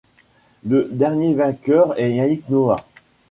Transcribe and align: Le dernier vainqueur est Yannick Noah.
Le 0.63 0.89
dernier 0.91 1.35
vainqueur 1.35 1.93
est 1.99 2.11
Yannick 2.13 2.49
Noah. 2.49 2.87